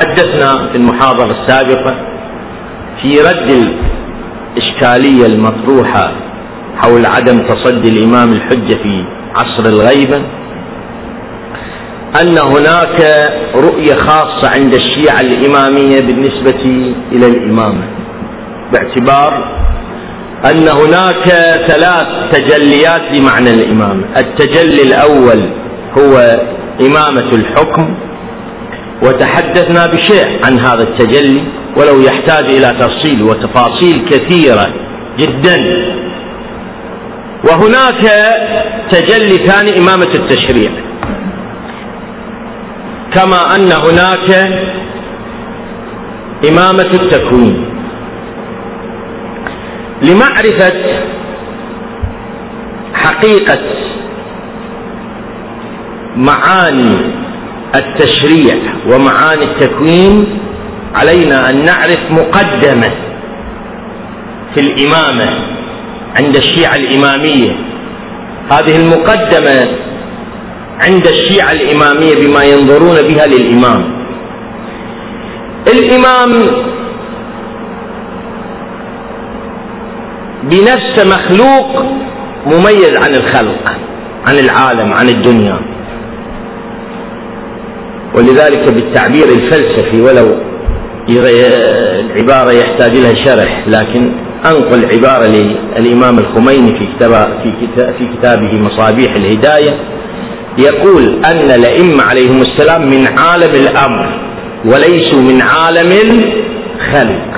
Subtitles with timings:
[0.00, 1.96] حدثنا في المحاضرة السابقة
[3.02, 6.12] في رد الإشكالية المطروحة
[6.76, 9.04] حول عدم تصدي الإمام الحجة في
[9.36, 10.16] عصر الغيبة
[12.20, 13.00] أن هناك
[13.56, 16.60] رؤية خاصة عند الشيعة الإمامية بالنسبة
[17.12, 17.88] إلى الإمامة
[18.72, 19.62] باعتبار
[20.50, 21.28] أن هناك
[21.68, 24.04] ثلاث تجليات لمعنى الإمامة.
[24.16, 25.50] التجلي الأول
[25.98, 26.16] هو
[26.86, 27.94] إمامة الحكم
[29.02, 31.42] وتحدثنا بشيء عن هذا التجلي
[31.76, 34.74] ولو يحتاج إلى تفصيل وتفاصيل كثيرة
[35.18, 35.64] جدا.
[37.48, 38.02] وهناك
[38.90, 40.70] تجلي ثاني إمامة التشريع.
[43.14, 44.30] كما أن هناك
[46.48, 47.66] إمامة التكوين.
[50.02, 50.70] لمعرفة
[52.94, 53.62] حقيقة
[56.16, 56.96] معاني
[57.78, 58.54] التشريع
[58.90, 60.24] ومعاني التكوين
[61.00, 62.88] علينا أن نعرف مقدمة
[64.54, 65.56] في الإمامة
[66.18, 67.52] عند الشيعة الإمامية.
[68.52, 69.76] هذه المقدمة
[70.84, 73.96] عند الشيعة الإمامية بما ينظرون بها للإمام.
[75.68, 76.30] الإمام
[80.42, 81.82] بنفسه مخلوق
[82.46, 83.72] مميز عن الخلق
[84.28, 85.75] عن العالم عن الدنيا.
[88.16, 90.46] ولذلك بالتعبير الفلسفي ولو
[91.08, 94.12] العبارة يحتاج لها شرح لكن
[94.46, 99.80] أنقل عبارة للإمام الخميني في, كتاب في كتابه مصابيح الهداية.
[100.58, 104.20] يقول أن الأئمة عليهم السلام من عالم الأمر
[104.64, 107.36] وليسوا من عالم الخلق.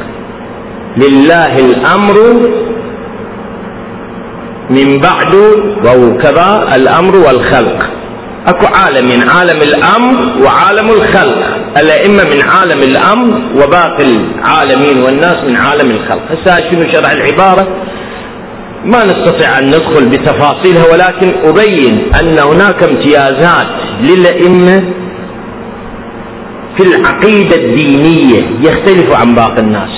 [0.97, 2.15] لله الأمر
[4.71, 5.35] من بعد
[5.87, 7.98] وكذا الأمر والخلق.
[8.49, 11.39] أكو عالمين عالم الأمر وعالم الخلق.
[11.79, 16.23] الأئمة من عالم الأمر وباقي العالمين والناس من عالم الخلق.
[16.33, 17.69] هسه شنو شرع العبارة؟
[18.85, 23.67] ما نستطيع أن ندخل بتفاصيلها ولكن أبين أن هناك امتيازات
[24.03, 24.79] للأئمة
[26.79, 29.91] في العقيدة الدينية يختلف عن باقي الناس.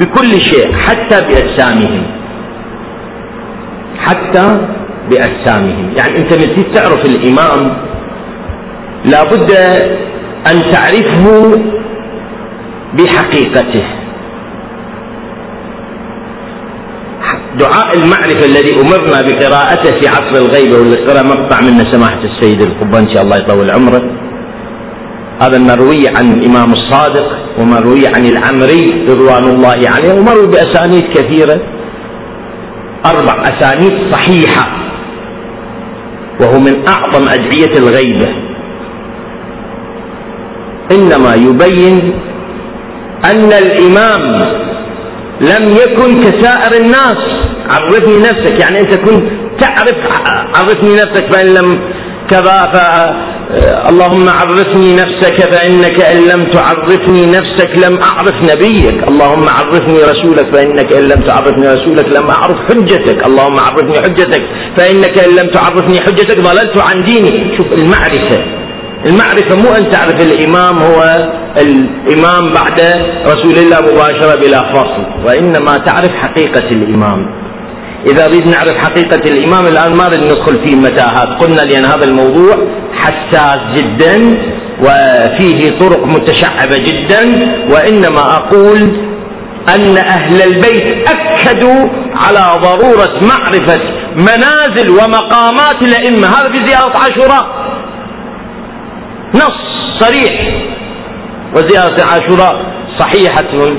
[0.00, 2.06] بكل شيء حتى بأجسامهم.
[3.98, 4.58] حتى
[5.10, 5.94] بأجسامهم.
[5.98, 7.76] يعني أنت من تعرف الإمام
[9.04, 9.52] لابد
[10.50, 11.24] أن تعرفه
[12.98, 13.84] بحقيقته.
[17.58, 23.20] دعاء المعرفة الذي أمرنا بقراءته في عصر الغيبة واللي قرأ مقطع منه سماحة السيد القبانشي
[23.20, 24.02] الله يطول عمره.
[25.42, 27.24] هذا المروي عن الإمام الصادق
[27.58, 31.60] ومروي عن العمري رضوان الله عليه ومروي بأسانيد كثيرة.
[33.06, 34.82] أربع أسانيد صحيحة.
[36.42, 38.28] وهو من أعظم أدعية الغيبة
[40.92, 42.12] إنما يبين
[43.24, 44.28] أن الإمام
[45.40, 47.16] لم يكن كسائر الناس.
[47.70, 49.22] عرفني نفسك يعني أنت كنت
[49.60, 49.98] تعرف
[50.56, 51.78] عرفني نفسك فإن لم
[52.30, 52.70] كذا
[53.90, 59.08] اللهم عرفني نفسك فإنك إن لم تعرفني نفسك لم أعرف نبيك.
[59.08, 63.26] اللهم عرفني رسولك فإنك إن لم تعرفني رسولك لم أعرف حجتك.
[63.26, 64.42] اللهم عرفني حجتك
[64.76, 67.56] فإنك إن لم تعرفني حجتك ضللت عن ديني.
[67.56, 68.38] شوف المعرفة
[69.06, 71.18] المعرفة مو أن تعرف الإمام هو
[71.58, 72.80] الإمام بعد
[73.26, 77.42] رسول الله مباشرة بلا فصل وإنما تعرف حقيقة الإمام.
[78.06, 81.28] إذا نريد نعرف حقيقة الإمام الآن ما نريد ندخل في متاهات.
[81.40, 82.54] قلنا لأن هذا الموضوع
[82.94, 84.16] حساس جدا
[84.78, 87.22] وفيه طرق متشعبة جدا
[87.72, 88.80] وإنما أقول
[89.74, 93.82] أن أهل البيت أكدوا على ضرورة معرفة
[94.14, 96.26] منازل ومقامات الأئمة.
[96.26, 97.46] هذا في زيارة عاشوراء.
[99.34, 99.58] نص
[100.00, 100.62] صريح.
[101.56, 102.66] وزيارة عاشوراء
[102.98, 103.74] صحيحة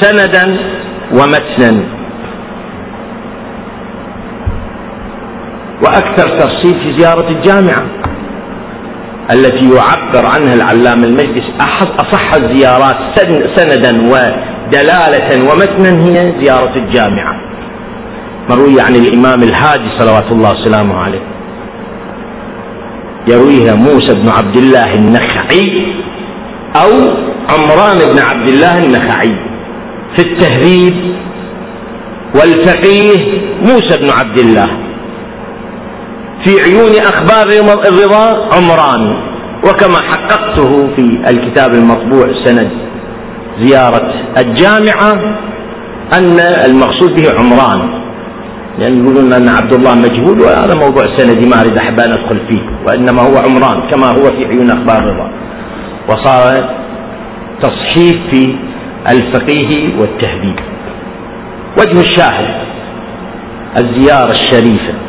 [0.00, 0.58] سندا
[1.12, 1.93] ومتنا.
[5.84, 7.86] وأكثر تفصيل في زيارة الجامعة
[9.30, 11.46] التي يعبر عنها العلام المجلس
[11.98, 12.96] أصح الزيارات
[13.56, 17.44] سندا ودلالة ومتنا هي زيارة الجامعة.
[18.50, 21.22] مروية عن الإمام الهادي صلوات الله وسلامه عليه.
[23.28, 25.94] يرويها موسى بن عبد الله النخعي
[26.76, 26.90] أو
[27.50, 29.36] عمران بن عبد الله النخعي.
[30.16, 31.14] في التهذيب
[32.34, 34.83] والفقيه موسى بن عبد الله.
[36.44, 37.46] في عيون أخبار
[37.88, 39.34] الرضا عمران.
[39.68, 42.70] وكما حققته في الكتاب المطبوع سند
[43.60, 45.12] زيارة الجامعة
[46.18, 48.04] أن المقصود به عمران.
[48.78, 52.62] يعني يقولون أن عبد الله مجهول وهذا موضوع سندي ما أريد أحب أن أدخل فيه
[52.86, 55.30] وإنما هو عمران كما هو في عيون أخبار الرضا.
[56.08, 56.84] وصار
[57.62, 58.56] تصحيف في
[59.08, 60.56] الفقيه والتهذيب.
[61.78, 62.64] وجه الشاهد
[63.82, 65.03] الزيارة الشريفة.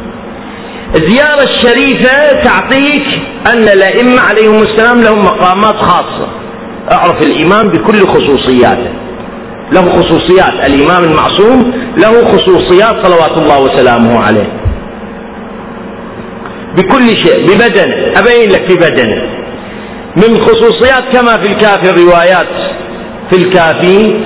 [0.95, 3.05] الزيارة الشريفة تعطيك
[3.53, 6.27] أن الأئمة عليهم السلام لهم مقامات خاصة.
[6.91, 8.91] أعرف الإمام بكل خصوصياته.
[9.73, 10.65] له خصوصيات.
[10.65, 14.49] الإمام المعصوم له خصوصيات صلوات الله وسلامه عليه.
[16.77, 19.21] بكل شيء ببدنه أبين لك في بدنه
[20.17, 22.47] من خصوصيات كما في الكافي الروايات
[23.31, 24.25] في الكافي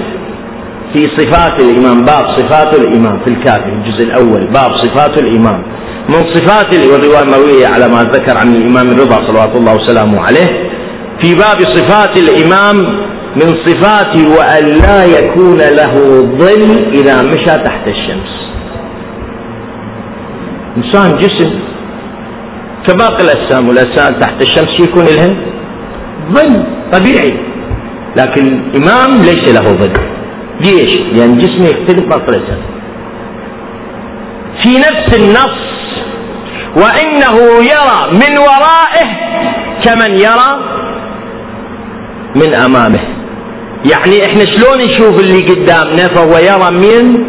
[0.94, 5.64] في صفات الإمام باب صفات الإمام في الكافي الجزء الأول باب صفات الإمام.
[6.10, 10.70] من صفات والرواية المروية على ما ذكر عن الإمام الرضا صلوات الله وسلامه عليه.
[11.22, 12.76] في باب صفات الإمام
[13.36, 15.94] من صفاته وأن لا يكون له
[16.38, 18.32] ظل إذا مشى تحت الشمس.
[20.78, 21.60] إنسان جسم
[22.88, 25.30] كباقي الأجسام والأجسام تحت الشمس يكون لها
[26.34, 27.34] ظل طبيعي.
[28.18, 29.94] لكن الإمام ليس له ظل.
[30.62, 32.62] ليش؟ لأن جسمه يختلف باقي الأجسام.
[34.64, 35.69] في نفس النص
[36.76, 37.38] وإنه
[37.74, 39.10] يرى من ورائه
[39.84, 40.52] كمن يرى
[42.36, 43.00] من أمامه.
[43.92, 47.24] يعني إحنا شلون نشوف اللي قدامنا فهو يرى من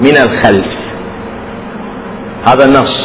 [0.00, 0.66] من الخلف.
[2.48, 3.04] هذا النص.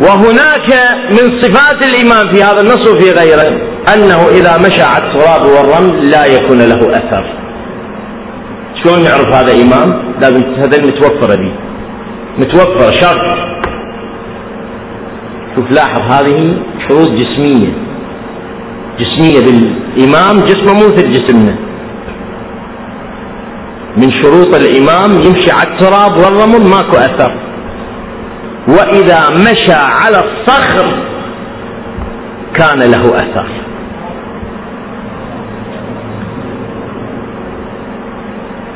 [0.00, 0.68] وهناك
[1.10, 3.60] من صفات الإمام في هذا النص وفي غيره
[3.94, 7.38] أنه إذا مشى على التراب والرمل لا يكون له أثر.
[8.84, 11.67] شلون نعرف هذا إمام لازم هذا المتوفر به
[12.38, 13.38] متوفر شرط.
[15.56, 17.72] شوف لاحظ هذه شروط جسمية.
[19.00, 21.56] جسمية بالإمام جسمه مو مثل جسمنا.
[23.96, 27.32] من شروط الإمام يمشي على التراب والرمل ماكو أثر.
[28.68, 30.86] وإذا مشى على الصخر
[32.54, 33.48] كان له أثر.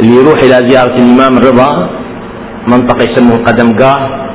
[0.01, 2.02] اللي يروح إلى زيارة الإمام الرضا
[2.69, 4.29] منطقة يسموه قدمقاه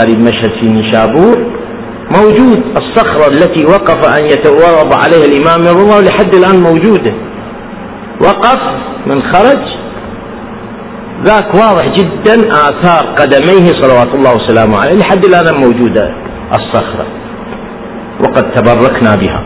[0.00, 1.60] قريب مشهد في نشابور
[2.18, 7.14] موجود الصخرة التي وقف أن يتورط عليها الإمام الرضا لحد الآن موجودة.
[8.20, 8.60] وقف
[9.06, 9.62] من خرج.
[11.24, 16.14] ذاك واضح جدا آثار قدميه صلوات الله وسلامه عليه لحد الآن موجودة
[16.58, 17.06] الصخرة.
[18.20, 19.44] وقد تبركنا بها.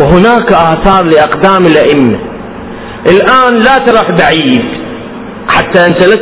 [0.00, 2.18] وهناك آثار لأقدام الأئمة.
[3.06, 4.85] الآن لا تروح بعيد.
[5.48, 6.16] حتى أنت لا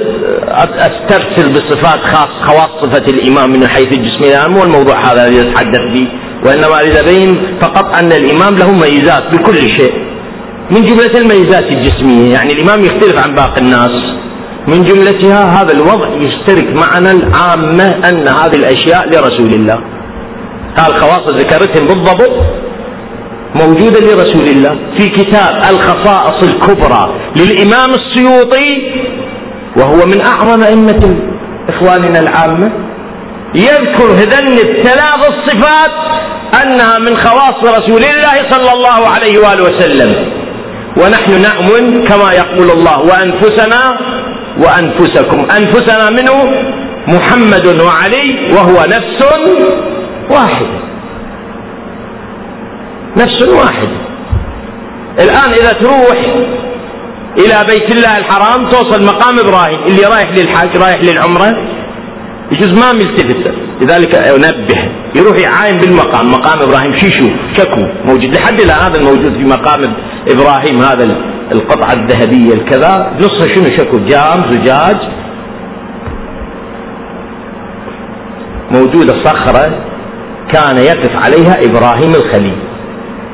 [0.79, 4.25] أسترسل بصفات خاص خواص صفة الإمام من حيث الجسم.
[4.25, 6.09] الآن مو الموضوع هذا الذي أتحدث به
[6.47, 9.93] وإنما أريد أبين فقط أن الإمام له ميزات بكل شيء.
[10.71, 13.91] من جملة الميزات الجسمية يعني الإمام يختلف عن باقي الناس.
[14.69, 19.79] من جملتها هذا الوضع يشترك معنا العامة أن هذه الأشياء لرسول الله.
[20.88, 22.47] الخواص ذكرتهم بالضبط.
[23.56, 24.70] موجودة لرسول الله.
[24.99, 28.94] في كتاب الخصائص الكبرى للإمام السيوطي
[29.79, 31.17] وهو من أعظم أئمة
[31.69, 32.73] إخواننا العامة
[33.55, 35.91] يذكر هذن الثلاث الصفات
[36.62, 40.35] أنها من خواص رسول الله صلى الله عليه وآله وسلم.
[40.99, 43.82] ونحن نأمن كما يقول الله وأنفسنا
[44.62, 45.38] وأنفسكم.
[45.56, 46.37] أنفسنا منه
[47.09, 49.20] محمد وعلي وهو نفس
[50.31, 50.85] واحدة
[53.17, 53.96] نفس واحدة
[55.20, 56.19] الآن إذا تروح
[57.38, 61.50] إلى بيت الله الحرام توصل مقام إبراهيم اللي رايح للحج رايح للعمرة.
[62.53, 64.81] يجوز ما ملتفت لذلك أنبه.
[65.17, 66.26] يروح يعاين بالمقام.
[66.31, 68.36] مقام إبراهيم شو يشوف؟ شكو موجود.
[68.36, 69.81] لحد الآن هذا الموجود في مقام
[70.31, 71.05] إبراهيم هذا
[71.53, 73.17] القطعة الذهبية الكذا.
[73.20, 74.96] نصها شنو؟ شكو؟ جام زجاج
[78.70, 79.67] موجودة صخرة
[80.53, 82.58] كان يقف عليها إبراهيم الخليل.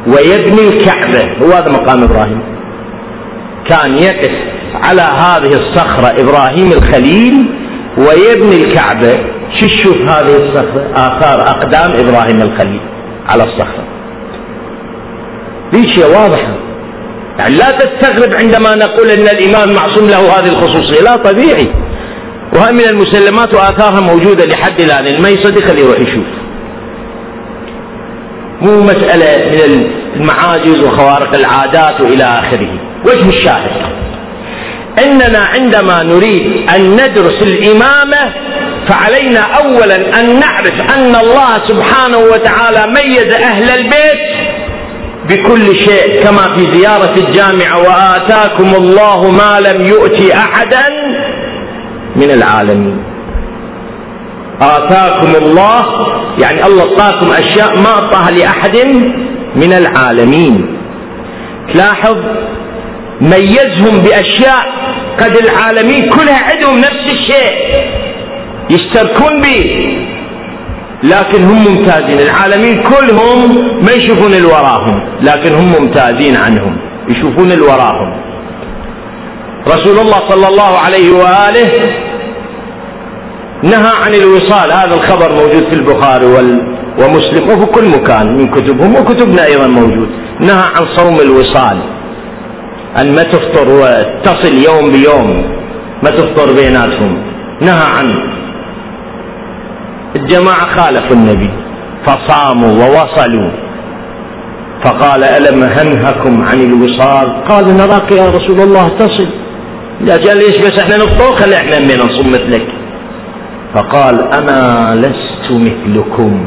[0.06, 1.22] ويبني الكعبة.
[1.44, 2.59] هو هذا مقام إبراهيم.
[3.70, 4.34] كان يقف
[4.84, 7.34] على هذه الصخرة إبراهيم الخليل
[7.98, 9.14] ويبني الكعبة.
[9.60, 12.80] شو تشوف هذه الصخرة؟ آثار أقدام إبراهيم الخليل
[13.28, 13.84] على الصخرة.
[15.72, 16.54] في شيء واضحة
[17.38, 21.02] يعني لا تستغرب عندما نقول أن الإمام معصوم له هذه الخصوصية.
[21.02, 21.74] لا طبيعي.
[22.54, 25.22] وهي من المسلمات وآثارها موجودة لحد الآن.
[25.22, 26.26] ما يصدق اللي يروح يشوف.
[28.62, 29.84] مو مسألة من
[30.20, 32.89] المعاجز وخوارق العادات وإلى آخره.
[33.06, 33.90] وجه الشاهد.
[35.04, 38.22] إننا عندما نريد أن ندرس الإمامة
[38.88, 44.20] فعلينا اولا أن نعرف أن الله سبحانه وتعالى ميز أهل البيت
[45.30, 50.88] بكل شيء كما في زيارة الجامعة وآتاكم الله ما لم يؤت احدا
[52.16, 53.02] من العالمين.
[54.62, 55.84] آتاكم الله
[56.42, 58.76] يعني الله أعطاكم أشياء ما أعطاها لأحد
[59.56, 60.78] من العالمين.
[61.74, 62.16] تلاحظ
[63.20, 64.62] ميزهم بأشياء
[65.20, 67.52] قد العالمين كلها عندهم نفس الشيء
[68.70, 69.64] يشتركون به
[71.04, 72.20] لكن هم ممتازين.
[72.28, 73.38] العالمين كلهم
[73.84, 76.76] ما يشوفون الوراهم لكن هم ممتازين عنهم
[77.10, 78.10] يشوفون الوراهم
[79.68, 81.70] رسول الله صلى الله عليه وآله
[83.62, 84.72] نهى عن الوصال.
[84.72, 86.26] هذا الخبر موجود في البخاري
[87.00, 90.08] ومسلم وفي كل مكان من كتبهم وكتبنا أيضا موجود.
[90.40, 91.99] نهى عن صوم الوصال.
[92.98, 95.28] أن ما تفطر وتصل يوم بيوم
[96.02, 97.12] ما تفطر بيناتهم.
[97.62, 98.18] نهى عنه
[100.16, 101.50] الجماعة خالفوا النبي
[102.06, 103.50] فصاموا ووصلوا.
[104.84, 109.28] فقال ألم هنهكم عن الوصال؟ قال نراك يا رسول الله تصل.
[110.00, 112.66] لا قال ليش بس إحنا نفطر؟ خلي إحنا من نصوم مثلك.
[113.74, 114.60] فقال أنا
[114.94, 116.46] لست مثلكم.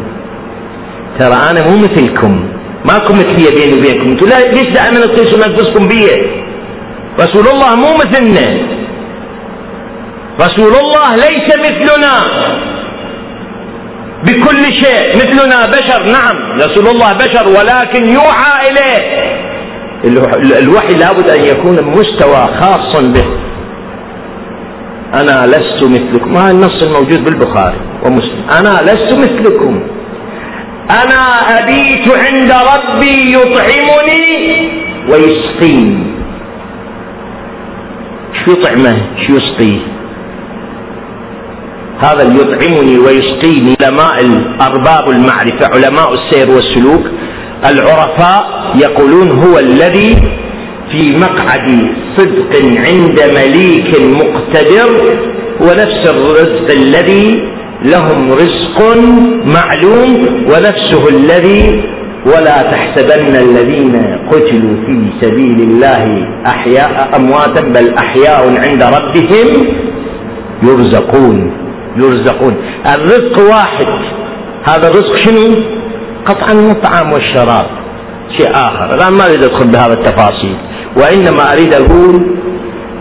[1.19, 2.49] ترى أنا مو مثلكم.
[2.89, 4.09] ماكو مثلية بيني وبينكم.
[4.09, 6.07] أنتم ليش دائما تقيسون أنفسكم بي؟
[7.19, 8.47] رسول الله مو مثلنا.
[10.41, 12.15] رسول الله ليس مثلنا.
[14.25, 16.03] بكل شيء مثلنا بشر.
[16.11, 19.23] نعم رسول الله بشر ولكن يوحى إليه.
[20.59, 23.23] الوحي لابد أن يكون مستوى خاص به.
[25.13, 26.33] أنا لست مثلكم.
[26.33, 28.45] ما النص الموجود بالبخاري ومسلم.
[28.59, 29.83] أنا لست مثلكم.
[30.89, 31.21] أنا
[31.57, 34.25] أبيت عند ربي يطعمني
[35.11, 36.13] ويسقيني.
[38.45, 38.95] شو يطعمه؟
[39.27, 39.79] شو يسقيه؟
[42.03, 47.03] هذا اللي يطعمني ويسقيني علماء الأرباب المعرفة علماء السير والسلوك.
[47.65, 48.41] العرفاء
[48.75, 50.15] يقولون هو الذي
[50.91, 51.87] في مقعد
[52.17, 52.51] صدق
[52.87, 54.89] عند مليك مقتدر
[55.61, 57.53] ونفس الرزق الذي
[57.85, 58.97] لهم رزق
[59.45, 60.11] معلوم
[60.49, 61.83] ونفسه الذي
[62.25, 63.95] ولا تحسبن الذين
[64.31, 66.05] قتلوا في سبيل الله
[66.47, 69.47] أحياء أمواتا بل أحياء عند ربهم
[70.63, 71.51] يرزقون
[71.97, 72.55] يرزقون.
[72.95, 73.87] الرزق واحد.
[74.69, 75.55] هذا الرزق شنو؟
[76.25, 77.65] قطعا الطعام والشراب.
[78.37, 78.95] شيء آخر.
[78.95, 80.57] الآن ما أريد أدخل بهذا التفاصيل.
[80.97, 82.15] وإنما أريد أقول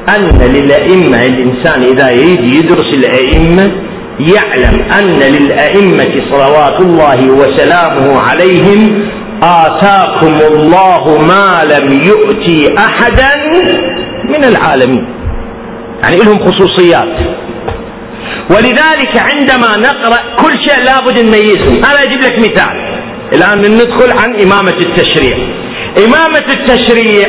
[0.09, 3.82] أن للأئمة الإنسان إذا يريد يدرس الأئمة
[4.21, 9.09] يعلم أن للأئمة صلوات الله وسلامه عليهم
[9.43, 13.33] آتاكم الله ما لم يؤتي أحدا
[14.25, 15.05] من العالمين.
[16.05, 17.43] يعني لهم خصوصيات.
[18.51, 21.91] ولذلك عندما نقرأ كل شيء لابد نميزه.
[21.91, 22.93] أنا أجيب لك مثال.
[23.33, 25.37] الآن ندخل عن إمامة التشريع.
[26.05, 27.27] إمامة التشريع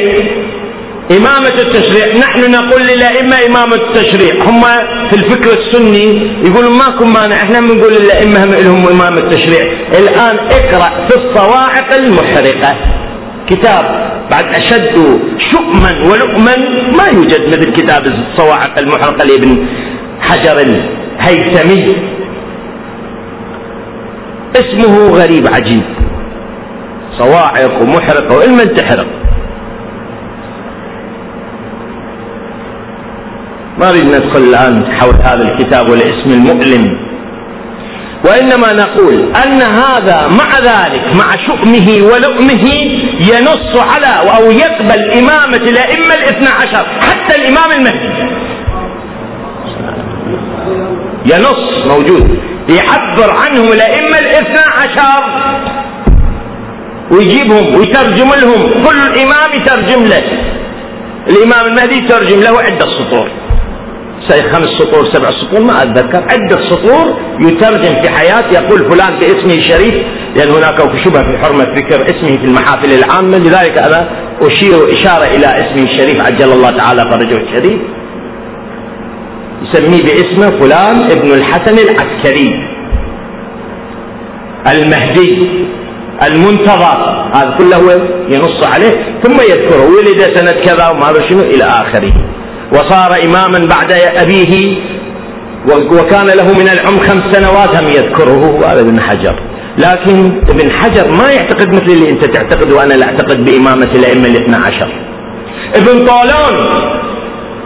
[1.12, 2.06] إمامة التشريع.
[2.08, 4.34] نحن نقول للأئمة إمامة التشريع.
[4.46, 4.62] هم
[5.10, 6.16] في الفكر السني
[6.48, 7.36] يقولون ماكم مانع.
[7.36, 9.64] إحنا بنقول للأئمة لهم إمامة التشريع.
[10.00, 12.74] الآن اقرأ في الصواعق المحرقة.
[13.50, 13.84] كتاب
[14.32, 14.96] بعد أشد
[15.52, 16.56] شؤما ولؤما
[16.98, 19.68] ما يوجد مثل كتاب الصواعق المحرقة لابن
[20.20, 20.58] حجر
[21.20, 21.86] هيثمي
[24.56, 25.84] اسمه غريب عجيب.
[27.20, 29.23] صواعق ومحرقة وإلما تحرق
[33.80, 37.14] ما نريد ندخل الآن حول هذا الكتاب والاسم المؤلم.
[38.26, 42.66] وإنما نقول أن هذا مع ذلك مع شؤمه ولؤمه
[43.22, 48.14] ينص على أو يقبل إمامة الأئمة الاثنى عشر حتى الإمام المهدي.
[51.26, 52.40] ينص موجود
[52.70, 55.24] يعبر عنهم الأئمة الاثنى عشر.
[57.12, 60.22] ويجيبهم ويترجم لهم كل إمام يترجم له.
[61.30, 63.43] الإمام المهدي يترجم له عدة سطور.
[64.30, 66.22] خمس سطور سبع سطور ما أتذكر.
[66.32, 67.06] عدة سطور
[67.42, 69.94] يترجم في حياته يقول فلان باسمه الشريف
[70.38, 73.38] لأن هناك شبهة في حرمة ذكر اسمه في المحافل العامة.
[73.38, 74.10] لذلك أنا
[74.42, 77.82] أشير إشارة إلى اسمه الشريف عجل الله تعالى فرجه الشريف.
[79.64, 82.50] يسميه باسمه فلان ابن الحسن العسكري.
[84.72, 85.34] المهدي
[86.28, 86.98] المنتظر.
[87.36, 87.94] هذا كله
[88.30, 89.86] ينص عليه ثم يذكره.
[89.86, 92.14] ولد سنة كذا وما شنو إلى آخره.
[92.74, 94.54] وصار إماما بعد أبيه
[96.00, 99.36] وكان له من العمر خمس سنوات هم يذكره وهذا ابن حجر.
[99.78, 104.56] لكن ابن حجر ما يعتقد مثل اللي أنت تعتقد وأنا لا أعتقد بإمامة الأئمة الاثنى
[104.56, 104.90] عشر.
[105.76, 106.56] ابن طولون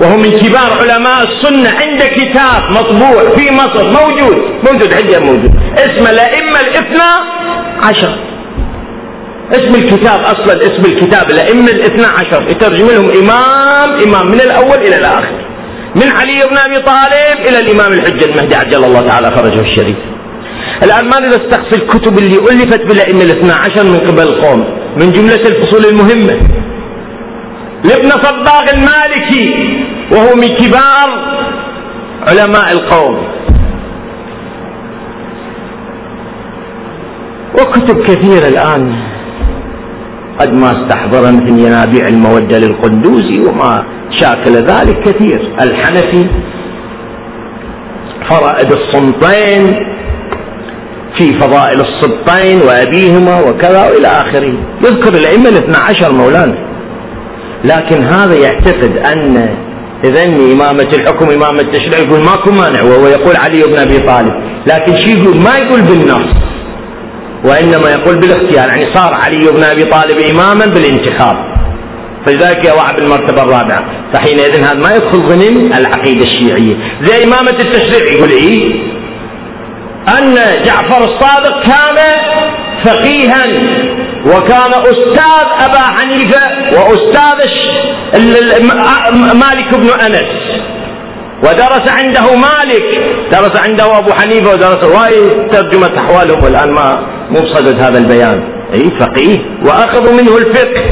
[0.02, 4.38] وهو من كبار علماء السنة عنده كتاب مطبوع في مصر موجود
[4.68, 5.52] موجود عندي موجود.
[5.78, 7.12] اسمه الأئمة الاثنى
[7.84, 8.37] عشر.
[9.52, 14.96] اسم الكتاب أصلا اسم الكتاب الأئمة الاثنى عشر يترجم لهم إمام إمام من الأول إلى
[14.98, 15.48] الآخر.
[15.96, 19.98] من علي بن أبي طالب إلى الإمام الحجة المهدي عجل الله تعالى فرجه الشريف.
[20.84, 24.60] الآن ما نريد استقصي الكتب اللي ألفت بالأئمة الاثنى عشر من قبل القوم
[25.02, 26.34] من جملة الفصول المهمة.
[27.86, 29.54] لابن صباغ المالكي
[30.12, 31.10] وهو من كبار
[32.28, 33.28] علماء القوم.
[37.60, 39.07] وكتب كثيرة الآن.
[40.40, 43.86] قد ما استحضر مثل ينابيع المودة للقندوزي وما
[44.20, 45.40] شاكل ذلك كثير.
[45.62, 46.30] الحنفي
[48.30, 49.64] فرائد الصمتين
[51.18, 54.54] في فضائل الصبطين وأبيهما وكذا وإلى آخره.
[54.86, 56.68] يذكر الأئمة الاثنى عشر مولانا.
[57.64, 59.38] لكن هذا يعتقد أن
[60.04, 64.34] إذا إمامة الحكم إمامة التشريع يقول ماكو مانع وهو يقول علي بن أبي طالب.
[64.68, 66.47] لكن شو يقول ما يقول بالنص.
[67.48, 71.36] وإنما يقول بالاختيار يعني صار علي بن أبي طالب إماما بالانتخاب.
[72.26, 76.76] فلذلك يضع بالمرتبة الرابعة فحينئذ هذا ما يدخل ضمن العقيدة الشيعية.
[77.04, 78.62] زي إمامة التشريع يقول إيه؟
[80.20, 80.36] أن
[80.66, 81.98] جعفر الصادق كان
[82.86, 83.44] فقيها
[84.26, 87.48] وكان أستاذ أبا حنيفة وأستاذ
[89.34, 90.26] مالك بن أنس.
[91.44, 92.88] ودرس عنده مالك
[93.32, 98.40] درس عنده أبو حنيفة ودرس وهي ترجمة أحوالهم والآن ما مو بصدد هذا البيان.
[98.74, 100.84] أي فقيه وأخذوا منه الفقه.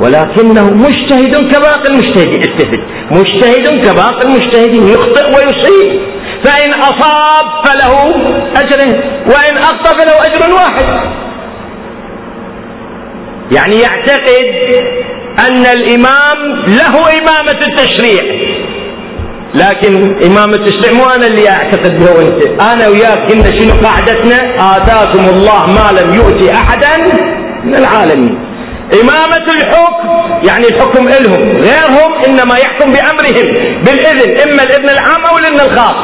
[0.00, 6.00] ولكنه مجتهد كباقي المجتهدين استفد مجتهد كباقي المجتهدين يخطئ ويصيب.
[6.44, 8.10] فإن أصاب فله
[8.56, 8.80] أجر
[9.26, 10.86] وإن أخطأ فله أجر واحد.
[13.52, 14.46] يعني يعتقد
[15.48, 18.50] أن الإمام له إمامة التشريع.
[19.54, 24.38] لكن إمامة التشريع مو أنا اللي أعتقد به وأنت أنا وياك قلنا شنو قاعدتنا؟
[24.76, 26.96] آتاكم الله ما لم يؤتي أحدا
[27.64, 28.38] من العالمين.
[29.02, 30.08] إمامة الحكم
[30.48, 31.38] يعني الحكم إلهم.
[31.66, 33.46] غيرهم إنما يحكم بأمرهم.
[33.84, 35.94] بالإذن إما الإذن العام أو الإذن الخاص.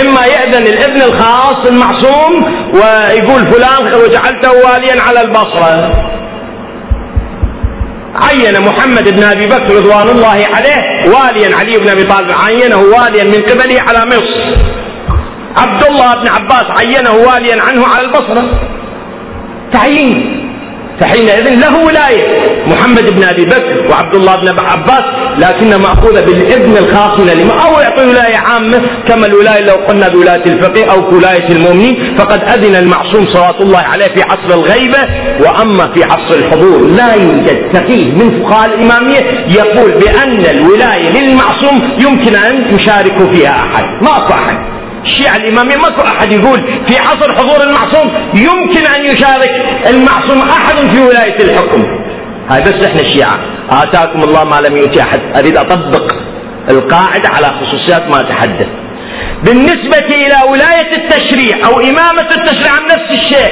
[0.00, 2.32] إما يأذن الإذن الخاص المعصوم
[2.74, 5.92] ويقول فلان وجعلته واليا على البصرة.
[8.14, 13.24] عين محمد بن أبي بكر رضوان الله عليه واليا علي بن أبي طالب عينه واليا
[13.24, 14.60] من قبله على مصر.
[15.56, 18.50] عبد الله بن عباس عينه واليا عنه على البصرة.
[19.72, 20.40] تعيين.
[21.00, 22.26] فحينئذ له ولاية.
[22.66, 25.04] محمد بن أبي بكر وعبد الله بن عباس
[25.38, 27.58] لكنها مأخوذة بالإذن الخاص من الإمام.
[27.58, 32.74] أو يعطي ولاية عامة كما الولاية لو قلنا بولاية الفقيه أو كولاية المؤمنين فقد أذن
[32.76, 35.02] المعصوم صلوات الله عليه في عصر الغيبة.
[35.44, 39.20] وأما في عصر الحضور لا يوجد فقيه من فقهاء الإمامية
[39.58, 43.84] يقول بأن الولاية للمعصوم يمكن أن يشارك فيها أحد.
[44.02, 44.79] ما أحد.
[45.04, 46.58] الشيعة الإمامية ماكو أحد يقول
[46.88, 49.50] في عصر حضور المعصوم يمكن أن يشارك
[49.88, 51.82] المعصوم أحد في ولاية الحكم.
[52.50, 53.36] هاي بس إحنا الشيعة
[53.70, 55.20] آتاكم الله ما لم يؤتي أحد.
[55.38, 56.06] أريد أطبق
[56.70, 58.66] القاعدة على خصوصيات ما تحدث.
[59.46, 63.50] بالنسبة إلى ولاية التشريع أو إمامة التشريع عن نفس الشيء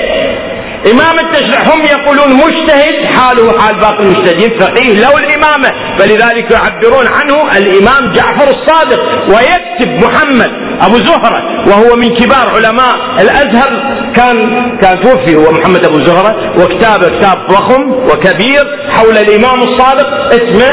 [0.93, 5.99] إمام التشريع هم يقولون مجتهد حاله حال باقي المجتهدين فقيه له الإمامة.
[5.99, 13.99] فلذلك يعبرون عنه الإمام جعفر الصادق ويكتب محمد أبو زهرة وهو من كبار علماء الأزهر.
[14.17, 14.37] كان
[14.83, 18.65] كان توفي هو محمد أبو زهرة وكتابه كتاب ضخم وكبير
[18.95, 20.73] حول الإمام الصادق اسمه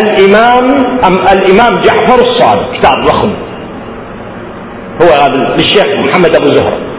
[0.00, 0.64] الإمام
[1.04, 3.32] أم الإمام جعفر الصادق كتاب ضخم.
[5.02, 6.93] هو هذا للشيخ محمد أبو زهرة.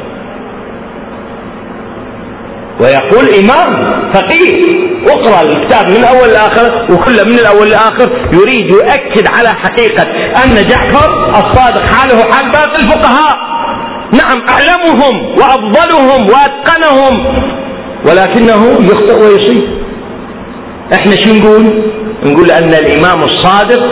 [2.82, 3.72] ويقول إمام
[4.14, 4.86] فقيه.
[5.08, 10.04] اقرأ الكتاب من أول لآخر وكله من الأول لآخر يريد يؤكد على حقيقة
[10.44, 13.36] أن جعفر الصادق حاله حال باقي الفقهاء.
[14.14, 17.36] نعم أعلمهم وأفضلهم وأتقنهم
[18.06, 19.64] ولكنه يخطئ ويصيب.
[20.94, 21.94] إحنا شو نقول؟
[22.26, 23.84] نقول أن الإمام الصادق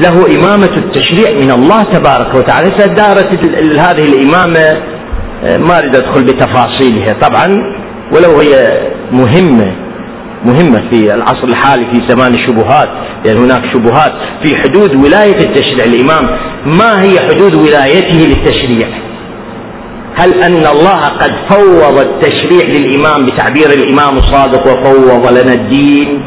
[0.00, 2.68] له إمامة التشريع من الله تبارك وتعالى.
[2.86, 3.26] دارت
[3.78, 4.91] هذه الإمامة
[5.42, 7.12] ما أريد أدخل بتفاصيلها.
[7.20, 7.48] طبعا
[8.14, 8.72] ولو هي
[9.12, 9.76] مهمة
[10.44, 12.88] مهمة في العصر الحالي في زمان الشبهات
[13.26, 14.12] لأن هناك شبهات
[14.44, 15.84] في حدود ولاية التشريع.
[15.86, 16.22] الإمام
[16.78, 18.88] ما هي حدود ولايته للتشريع؟
[20.16, 26.22] هل أن الله قد فوض التشريع للإمام بتعبير الإمام الصادق وفوض لنا الدين؟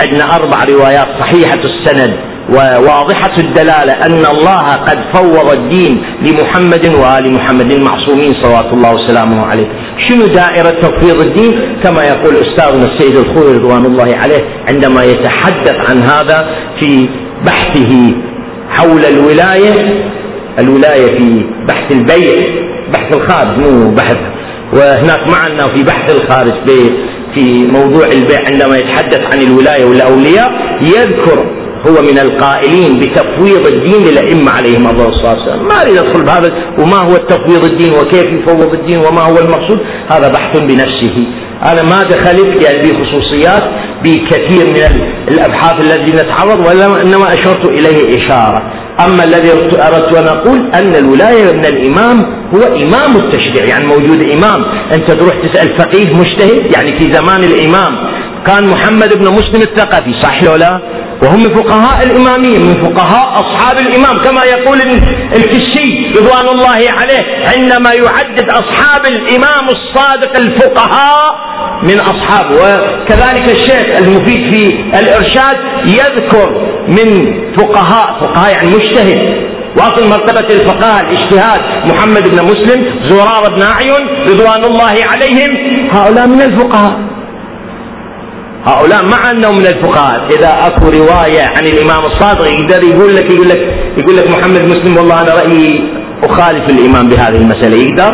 [0.00, 2.16] عندنا أربع روايات صحيحة السند.
[2.54, 9.66] وواضحة الدلالة أن الله قد فوض الدين لمحمد وآل محمد المعصومين صلوات الله وسلامه عليه.
[9.98, 11.52] شنو دائرة تفويض الدين؟
[11.84, 16.44] كما يقول أستاذنا السيد الخوي رضوان الله عليه عندما يتحدث عن هذا
[16.80, 17.08] في
[17.46, 18.12] بحثه
[18.68, 19.74] حول الولاية
[20.58, 22.36] الولاية في بحث البيع
[22.94, 24.16] بحث الخارج مو بحث.
[24.72, 26.52] وهناك معنا في بحث الخارج
[27.34, 30.50] في موضوع البيع عندما يتحدث عن الولاية والأولياء
[30.82, 35.64] يذكر هو من القائلين بتفويض الدين للأئمة عليهم الصلاة والسلام.
[35.68, 39.78] ما أريد أدخل بهذا وما هو التفويض الدين وكيف يفوض الدين وما هو المقصود؟
[40.10, 41.16] هذا بحث بنفسه.
[41.64, 43.62] أنا ما دخلت يعني بخصوصيات
[44.04, 48.62] بكثير من الأبحاث التي نتعرض وإنما أشرت إليه إشارة.
[49.06, 54.58] أما الذي أردت أن أقول أن الولاية من الإمام هو إمام التشريع يعني موجود إمام.
[54.92, 58.15] أنت تروح تسأل فقيه مجتهد يعني في زمان الإمام
[58.46, 60.80] كان محمد بن مسلم الثقفي صح ولا لا؟
[61.22, 64.78] وهم من فقهاء الإمامية من فقهاء أصحاب الإمام كما يقول
[65.36, 71.34] الكشي رضوان الله عليه عندما يعدد أصحاب الإمام الصادق الفقهاء
[71.82, 72.56] من أصحابه.
[72.56, 75.56] وكذلك الشيخ المفيد في الإرشاد
[75.86, 76.48] يذكر
[76.88, 77.08] من
[77.58, 79.46] فقهاء فقهاء يعني مجتهد
[79.78, 85.50] واصل مرتبة الفقهاء الاجتهاد محمد بن مسلم زرار بن أعين رضوان الله عليهم
[85.92, 87.15] هؤلاء من الفقهاء.
[88.66, 90.28] هؤلاء مع أنهم من الفقهاء.
[90.38, 93.58] إذا أكو رواية عن الإمام الصادق يقدر يقول لك يقول لك
[93.98, 95.78] يقول لك محمد مسلم والله أنا رأيي
[96.24, 97.76] أخالف الإمام بهذه المسألة.
[97.76, 98.12] يقدر؟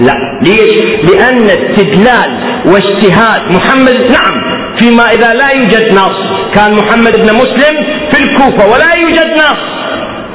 [0.00, 0.14] لا.
[0.42, 0.78] ليش؟
[1.10, 2.28] لأن استدلال
[2.66, 4.34] واجتهاد محمد نعم.
[4.80, 6.16] فيما إذا لا يوجد نص
[6.54, 7.74] كان محمد بن مسلم
[8.12, 9.77] في الكوفة ولا يوجد نص.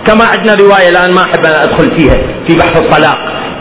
[0.05, 3.17] كما عندنا رواية الآن ما أحب أن أدخل فيها في بحث الطلاق.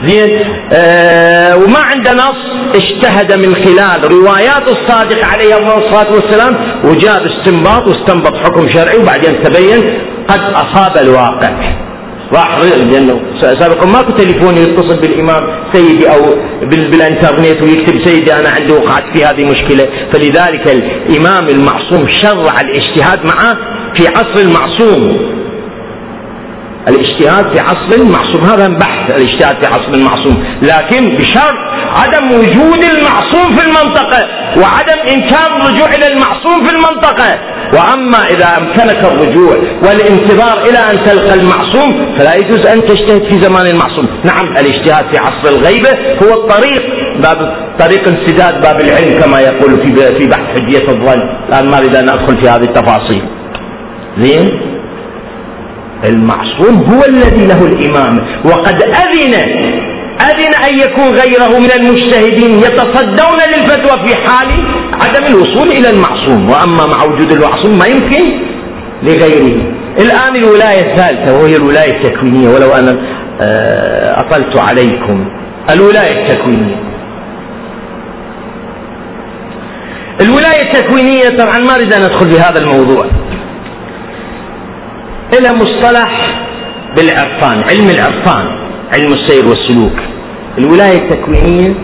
[0.07, 0.31] زين؟
[0.73, 2.43] آه وما عنده نص
[2.77, 6.53] اجتهد من خلال روايات الصادق عليه الصلاة والسلام
[6.85, 9.81] وجاب استنباط واستنبط حكم شرعي وبعدين تبين
[10.29, 11.83] قد أصاب الواقع.
[12.35, 15.41] راح لأنه سابقا ماكو تليفون يتصل بالإمام
[15.73, 16.21] سيدي أو
[16.63, 19.87] بالانترنت ويكتب سيدي أنا عندي وقعت في هذه مشكلة.
[20.13, 23.53] فلذلك الإمام المعصوم شرع الاجتهاد معه
[23.99, 25.33] في عصر المعصوم.
[27.23, 28.45] الاجتهاد في عصر المعصوم.
[28.45, 30.37] هذا بحث الاجتهاد في عصر المعصوم.
[30.63, 31.55] لكن بشرط
[31.95, 34.23] عدم وجود المعصوم في المنطقة
[34.61, 37.39] وعدم إمكان الرجوع إلى المعصوم في المنطقة.
[37.75, 43.67] وأما إذا أمكنك الرجوع والانتظار إلى أن تلقى المعصوم فلا يجوز أن تجتهد في زمان
[43.67, 44.07] المعصوم.
[44.25, 45.91] نعم الاجتهاد في عصر الغيبة
[46.23, 46.83] هو الطريق
[47.23, 47.39] باب
[47.79, 51.21] طريق انسداد باب العلم كما يقول في في بحث حجية الظن.
[51.49, 53.23] الآن ما أريد أن أدخل في هذه التفاصيل.
[54.19, 54.72] زين؟
[56.05, 59.35] المعصوم هو الذي له الإمامة وقد أذن
[60.23, 64.49] أذن أن يكون غيره من المجتهدين يتصدون للفتوى في حال
[65.03, 66.51] عدم الوصول إلى المعصوم.
[66.51, 68.25] وأما مع وجود المعصوم ما يمكن
[69.03, 69.73] لغيره.
[70.01, 72.97] الآن الولاية الثالثة وهي الولاية التكوينية ولو أنا
[73.43, 75.29] آه، أطلت عليكم.
[75.71, 76.77] الولاية التكوينية.
[80.21, 83.05] الولاية التكوينية طبعا ما أريد أن أدخل في هذا الموضوع.
[85.39, 86.21] إلى مصطلح
[86.97, 88.47] بالعرفان علم العرفان
[88.95, 89.99] علم السير والسلوك.
[90.59, 91.75] الولاية التكوينية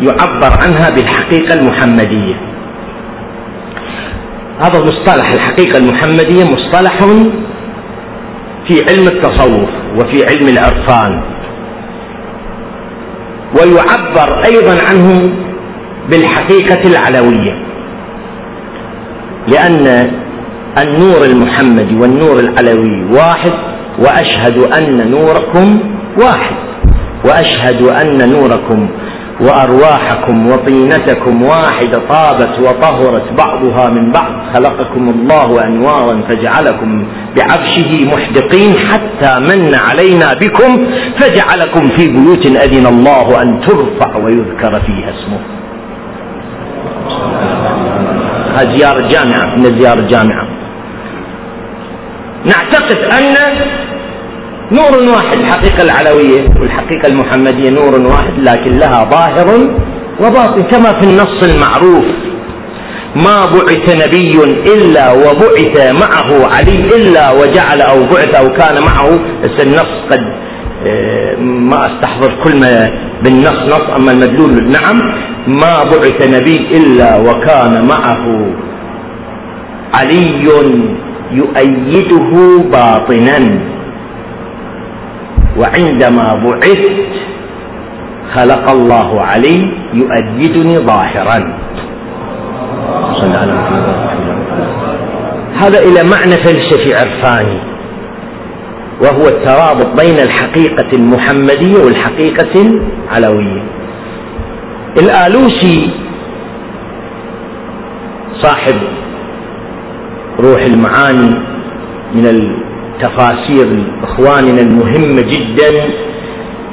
[0.00, 2.34] يعبر عنها بالحقيقة المحمدية.
[4.62, 6.98] هذا المصطلح الحقيقة المحمدية مصطلح
[8.68, 11.22] في علم التصوف وفي علم العرفان.
[13.58, 15.30] ويعبر أيضا عنه
[16.10, 17.64] بالحقيقة العلوية.
[19.48, 20.10] لأن
[20.82, 23.52] النور المحمدي والنور العلوي واحد
[23.98, 25.80] وأشهد أن نوركم
[26.22, 26.56] واحد
[27.26, 28.88] وأشهد أن نوركم
[29.40, 34.54] وأرواحكم وطينتكم واحدة طابت وطهرت بعضها من بعض.
[34.54, 37.06] خلقكم الله أنوارا فجعلكم
[37.36, 40.70] بعفشه محدقين حتى من علينا بكم
[41.20, 45.40] فجعلكم في بيوت أذن الله أن ترفع ويذكر فيها اسمه.
[48.56, 50.53] هذه زيارة جامعة من الزيارة الجامعة
[52.46, 53.34] نعتقد أن
[54.72, 59.46] نور واحد الحقيقة العلوية والحقيقة المحمدية نور واحد لكن لها ظاهر
[60.20, 62.04] وباطن كما في النص المعروف.
[63.16, 64.32] ما بعث نبي
[64.74, 69.08] إلا وبعث معه علي إلا وجعل أو بعث أو كان معه.
[69.60, 70.20] النص قد
[70.86, 72.88] آه، ما أستحضر كل ما
[73.24, 74.72] بالنص نص أما المدلول.
[74.72, 75.00] نعم
[75.48, 78.52] ما بعث نبي إلا وكان معه
[79.94, 81.03] علي.
[81.30, 82.30] يؤيده
[82.72, 83.38] باطنا.
[85.60, 87.00] وعندما بعثت
[88.34, 89.58] خلق الله علي
[89.94, 91.38] يؤيدني ظاهرا.
[95.62, 97.58] هذا إلى معنى فلسفي عرفاني
[99.02, 103.62] وهو الترابط بين الحقيقة المحمدية والحقيقة العلوية.
[104.98, 105.90] الآلوسي
[108.42, 108.74] صاحب
[110.44, 111.34] روح المعاني
[112.14, 113.68] من التفاسير
[114.02, 115.70] إخواننا المهمة جدا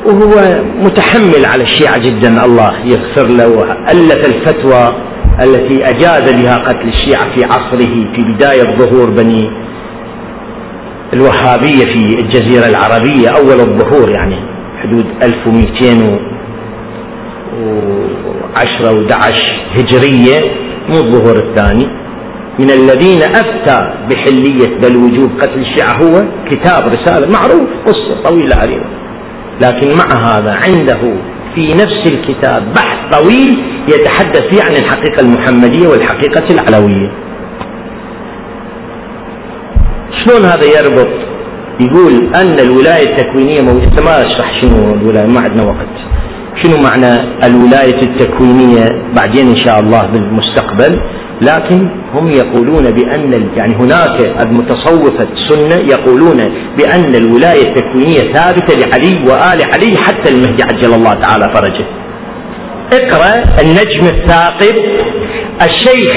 [0.06, 0.34] وهو
[0.78, 4.84] متحمل على الشيعة جدا الله يغفر له ألف الفتوى
[5.44, 9.44] التي أجاز بها قتل الشيعة في عصره في بداية ظهور بني
[11.14, 14.36] الوهابية في الجزيرة العربية أول الظهور يعني
[14.84, 16.20] حدود 1210
[18.56, 19.42] و11
[19.78, 20.40] هجرية
[20.90, 22.01] مو الظهور الثاني.
[22.62, 23.78] من الذين أفتى
[24.10, 28.90] بحلية بل وجوب قتل الشيعة هو كتاب رسالة معروف قصة طويلة عريضة
[29.62, 31.02] لكن مع هذا عنده
[31.56, 37.12] في نفس الكتاب بحث طويل يتحدث فيه عن الحقيقة المحمدية والحقيقة العلوية.
[40.24, 41.12] شلون هذا يربط؟
[41.80, 45.96] يقول أن الولاية التكوينية موجودة ما أشرح شنو الولاية ما عندنا وقت.
[46.64, 47.14] شنو معنى
[47.48, 51.02] الولاية التكوينية بعدين إن شاء الله بالمستقبل؟
[51.42, 56.38] لكن هم يقولون بأن يعني هناك المتصوفة السنة يقولون
[56.78, 61.86] بأن الولاية التكوينية ثابتة لعلي وآل علي حتى المهدي عجل الله تعالى فرجه.
[62.94, 64.76] اقرأ النجم الثاقب.
[65.62, 66.16] الشيخ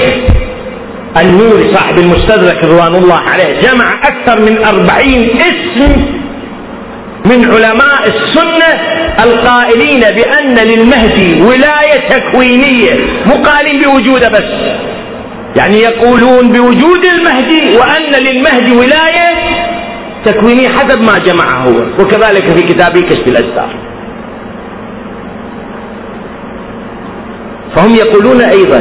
[1.23, 6.03] النوري صاحب المستدرك رضوان الله عليه جمع أكثر من أربعين اسم
[7.27, 8.71] من علماء السنة
[9.25, 12.91] القائلين بأن للمهدي ولاية تكوينية
[13.27, 14.75] مقالين بوجوده بس.
[15.57, 19.35] يعني يقولون بوجود المهدي وأن للمهدي ولاية
[20.25, 21.77] تكوينية حسب ما جمع هو.
[22.01, 23.85] وكذلك في كتابه كشف الأستار
[27.77, 28.81] فهم يقولون أيضا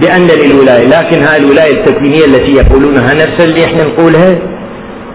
[0.00, 4.36] بأن للولاية لكن هاي الولاية التكوينية التي يقولونها نفس اللي إحنا نقولها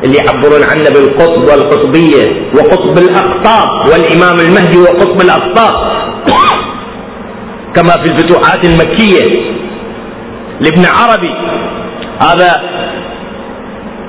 [0.03, 5.73] اللي يعبرون عنها بالقطب والقطبية وقطب الأقطاب والإمام المهدي وقطب الأقطاب.
[7.75, 9.52] كما في الفتوحات المكية.
[10.63, 11.33] لابن عربي.
[12.21, 12.51] هذا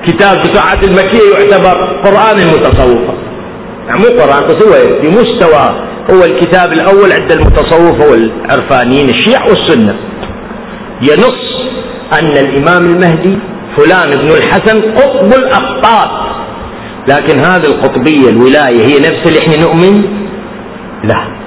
[0.05, 3.13] كتاب فتوحات المكية يعتبر قرآن المتصوفة
[3.87, 9.93] يعني مو قرآن هو في مستوى هو الكتاب الأول عند المتصوفة والعرفانيين الشيع والسنة.
[11.01, 11.45] ينص
[12.13, 13.37] أن الإمام المهدي
[13.77, 16.09] فلان ابن الحسن قطب الأقطاب
[17.09, 20.01] لكن هذه القطبية الولاية هي نفس اللي إحنا نؤمن
[21.03, 21.44] لا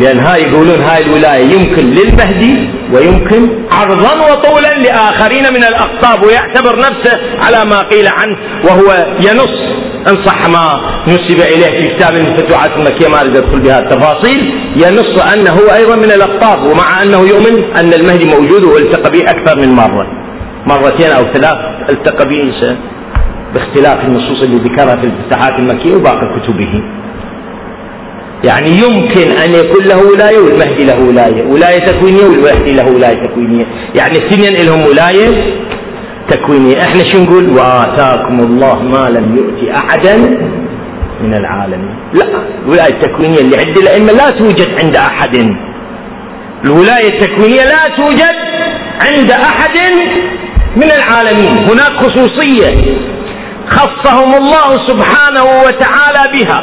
[0.00, 2.54] لأن هاي يقولون هاي الولاية يمكن للمهدي
[2.94, 9.70] ويمكن عرضا وطولا لآخرين من الأقطاب ويعتبر نفسه على ما قيل عنه وهو ينص.
[10.08, 10.64] إن صح ما
[11.08, 14.40] نسب إليه في كتاب الفتوحات المكية ما أريد أدخل بها التفاصيل.
[14.76, 19.60] ينص أنه هو أيضا من الأقطاب ومع أنه يؤمن أن المهدي موجود والتقى به أكثر
[19.62, 20.06] من مرة.
[20.66, 21.58] مرتين أو ثلاث
[21.90, 22.40] التقى به
[23.54, 26.99] بإختلاف النصوص اللي ذكرها في الفتوحات المكية وباقي كتبه.
[28.44, 31.44] يعني يمكن أن يكون له ولاية والمهدي له ولاية.
[31.52, 33.64] ولاية تكوينية والمهدي له ولاية تكوينية.
[33.98, 35.36] يعني الاثنين لهم ولاية
[36.28, 36.76] تكوينية.
[36.80, 40.16] إحنا شو نقول؟ وآتاكم الله ما لم يؤتي أحدا
[41.22, 41.96] من العالمين.
[42.14, 42.26] لا
[42.64, 45.36] الولاية التكوينية اللي عند الأئمة لا توجد عند أحد.
[46.64, 48.36] الولاية التكوينية لا توجد
[49.06, 49.76] عند أحد
[50.76, 51.52] من العالمين.
[51.68, 53.00] هناك خصوصية
[53.70, 56.60] خصهم الله سبحانه وتعالى بها.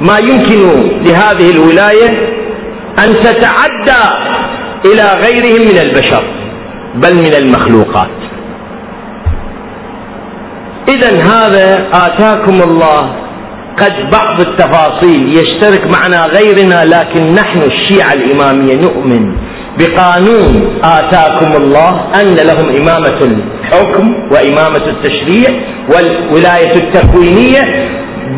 [0.00, 0.60] ما يمكن
[1.06, 2.08] لهذه الولاية
[3.04, 4.02] أن تتعدى
[4.86, 6.24] إلى غيرهم من البشر
[6.94, 8.10] بل من المخلوقات.
[10.88, 13.00] إذا هذا آتاكم الله
[13.80, 19.36] قد بعض التفاصيل يشترك معنا غيرنا لكن نحن الشيعة الإمامية نؤمن
[19.78, 25.48] بقانون آتاكم الله أن لهم إمامة الحكم وإمامة التشريع
[25.92, 27.60] والولاية التكوينية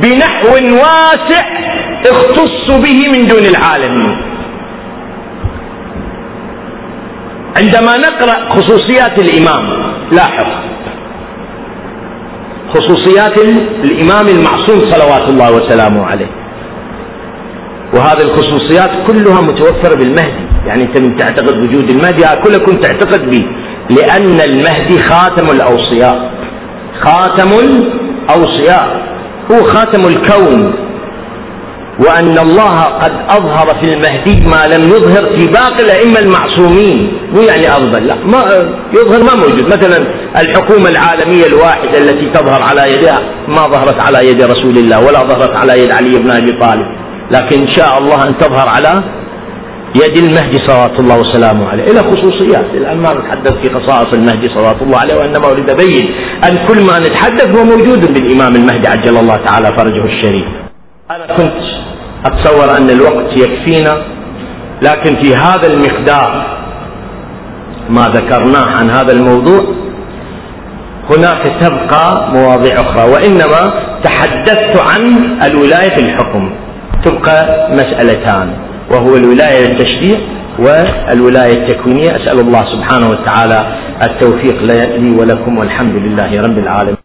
[0.02, 0.48] بنحو
[0.82, 1.44] واسع
[2.06, 4.32] اختص به من دون العالمين
[7.58, 9.64] عندما نقرأ خصوصيات الإمام
[10.12, 10.46] لاحظ.
[12.74, 13.38] خصوصيات
[13.84, 16.30] الإمام المعصوم صلوات الله وسلامه عليه.
[17.94, 20.66] وهذه الخصوصيات كلها متوفرة بالمهدي.
[20.66, 23.42] يعني انت من تعتقد وجود المهدي كلكم تعتقد به.
[23.90, 26.30] لأن المهدي خاتم الأوصياء.
[27.04, 29.11] خاتم الأوصياء.
[29.52, 30.74] هو خاتم الكون.
[32.06, 36.98] وأن الله قد أظهر في المهدي ما لم يظهر في باقي الأئمة المعصومين.
[37.34, 38.44] مو يعني أفضل لا ما
[38.98, 39.64] يظهر ما موجود.
[39.64, 39.98] مثلا
[40.42, 45.56] الحكومة العالمية الواحدة التي تظهر على يدها ما ظهرت على يد رسول الله ولا ظهرت
[45.56, 46.86] على يد علي بن أبي طالب.
[47.30, 49.21] لكن إن شاء الله أن تظهر على
[49.96, 51.84] يد المهدي صلوات الله وسلامه عليه.
[51.84, 52.64] إلى خصوصيات.
[52.64, 56.04] الآن ما نتحدث في خصائص المهدي صلوات الله عليه وإنما أريد أبين
[56.48, 60.46] أن كل ما نتحدث هو موجود بالإمام المهدي عجل الله تعالى فرجه الشريف.
[61.10, 61.52] أنا كنت
[62.26, 63.94] أتصور أن الوقت يكفينا
[64.82, 66.30] لكن في هذا المقدار
[67.90, 69.60] ما ذكرناه عن هذا الموضوع
[71.10, 73.62] هناك تبقى مواضيع أخرى وإنما
[74.04, 75.02] تحدثت عن
[75.50, 76.56] الولاية في الحكم.
[77.04, 78.71] تبقى مسألتان.
[78.92, 80.18] وهو الولاية للتشريع
[80.58, 82.10] والولاية التكوينية.
[82.10, 83.58] أسأل الله سبحانه وتعالى
[84.02, 86.96] التوفيق لي ولكم والحمد لله رب العالمين.